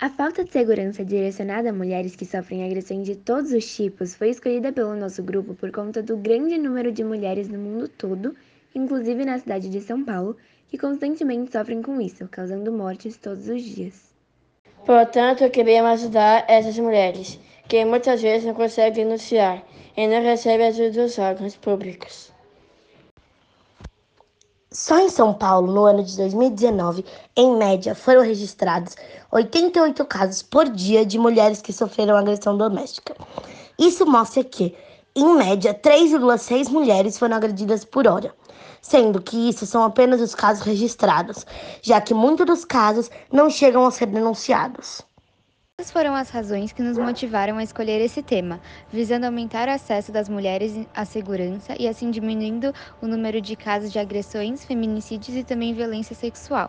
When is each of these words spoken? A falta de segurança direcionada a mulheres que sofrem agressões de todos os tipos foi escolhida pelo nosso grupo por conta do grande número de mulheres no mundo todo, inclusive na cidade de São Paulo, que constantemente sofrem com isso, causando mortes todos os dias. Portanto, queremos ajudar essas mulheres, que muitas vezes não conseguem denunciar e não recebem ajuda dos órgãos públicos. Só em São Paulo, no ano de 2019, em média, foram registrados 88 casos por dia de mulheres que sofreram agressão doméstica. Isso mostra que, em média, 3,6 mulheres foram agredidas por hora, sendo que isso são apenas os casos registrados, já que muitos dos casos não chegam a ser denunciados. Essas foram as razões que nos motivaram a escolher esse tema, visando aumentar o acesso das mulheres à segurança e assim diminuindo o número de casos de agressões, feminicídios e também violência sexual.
A 0.00 0.08
falta 0.08 0.44
de 0.44 0.52
segurança 0.52 1.04
direcionada 1.04 1.70
a 1.70 1.72
mulheres 1.72 2.14
que 2.14 2.24
sofrem 2.24 2.64
agressões 2.64 3.04
de 3.04 3.16
todos 3.16 3.50
os 3.50 3.74
tipos 3.74 4.14
foi 4.14 4.28
escolhida 4.30 4.72
pelo 4.72 4.94
nosso 4.94 5.24
grupo 5.24 5.56
por 5.56 5.72
conta 5.72 6.00
do 6.00 6.16
grande 6.16 6.56
número 6.56 6.92
de 6.92 7.02
mulheres 7.02 7.48
no 7.48 7.58
mundo 7.58 7.88
todo, 7.88 8.32
inclusive 8.72 9.24
na 9.24 9.40
cidade 9.40 9.68
de 9.68 9.80
São 9.80 10.04
Paulo, 10.04 10.36
que 10.68 10.78
constantemente 10.78 11.50
sofrem 11.50 11.82
com 11.82 12.00
isso, 12.00 12.28
causando 12.28 12.70
mortes 12.70 13.16
todos 13.16 13.48
os 13.48 13.60
dias. 13.60 14.14
Portanto, 14.86 15.50
queremos 15.50 15.90
ajudar 15.90 16.44
essas 16.46 16.78
mulheres, 16.78 17.36
que 17.68 17.84
muitas 17.84 18.22
vezes 18.22 18.46
não 18.46 18.54
conseguem 18.54 19.04
denunciar 19.04 19.66
e 19.96 20.06
não 20.06 20.22
recebem 20.22 20.68
ajuda 20.68 20.92
dos 20.92 21.18
órgãos 21.18 21.56
públicos. 21.56 22.32
Só 24.70 24.98
em 24.98 25.08
São 25.08 25.32
Paulo, 25.32 25.72
no 25.72 25.84
ano 25.84 26.04
de 26.04 26.14
2019, 26.18 27.02
em 27.34 27.56
média, 27.56 27.94
foram 27.94 28.20
registrados 28.20 28.96
88 29.32 30.04
casos 30.04 30.42
por 30.42 30.68
dia 30.68 31.06
de 31.06 31.18
mulheres 31.18 31.62
que 31.62 31.72
sofreram 31.72 32.14
agressão 32.14 32.54
doméstica. 32.54 33.16
Isso 33.78 34.04
mostra 34.04 34.44
que, 34.44 34.76
em 35.16 35.34
média, 35.34 35.72
3,6 35.72 36.68
mulheres 36.68 37.18
foram 37.18 37.36
agredidas 37.36 37.82
por 37.82 38.06
hora, 38.06 38.34
sendo 38.82 39.22
que 39.22 39.48
isso 39.48 39.64
são 39.64 39.82
apenas 39.82 40.20
os 40.20 40.34
casos 40.34 40.62
registrados, 40.62 41.46
já 41.80 41.98
que 41.98 42.12
muitos 42.12 42.44
dos 42.44 42.64
casos 42.66 43.10
não 43.32 43.48
chegam 43.48 43.86
a 43.86 43.90
ser 43.90 44.04
denunciados. 44.04 45.07
Essas 45.80 45.92
foram 45.92 46.12
as 46.12 46.28
razões 46.30 46.72
que 46.72 46.82
nos 46.82 46.98
motivaram 46.98 47.56
a 47.56 47.62
escolher 47.62 48.00
esse 48.00 48.20
tema, 48.20 48.60
visando 48.92 49.26
aumentar 49.26 49.68
o 49.68 49.70
acesso 49.70 50.10
das 50.10 50.28
mulheres 50.28 50.72
à 50.92 51.04
segurança 51.04 51.76
e 51.78 51.86
assim 51.86 52.10
diminuindo 52.10 52.74
o 53.00 53.06
número 53.06 53.40
de 53.40 53.54
casos 53.54 53.92
de 53.92 53.98
agressões, 54.00 54.64
feminicídios 54.64 55.36
e 55.36 55.44
também 55.44 55.72
violência 55.72 56.16
sexual. 56.16 56.68